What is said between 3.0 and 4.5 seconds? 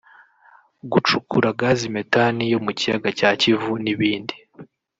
cya Kivu n’ibindi